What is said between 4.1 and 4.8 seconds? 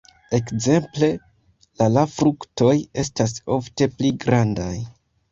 grandaj.